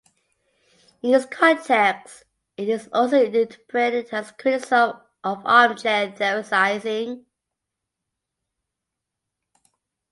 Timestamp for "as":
4.11-4.31